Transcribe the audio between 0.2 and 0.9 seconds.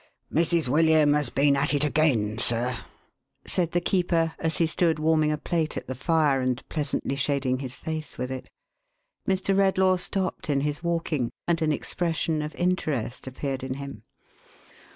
"Mrs.